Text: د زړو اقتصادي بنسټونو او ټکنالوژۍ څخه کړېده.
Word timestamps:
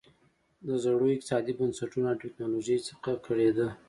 د 0.67 0.69
زړو 0.83 1.05
اقتصادي 1.13 1.53
بنسټونو 1.59 2.05
او 2.11 2.19
ټکنالوژۍ 2.23 2.77
څخه 2.87 3.11
کړېده. 3.25 3.67